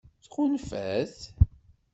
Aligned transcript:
Tɣunfa-t? 0.23 1.17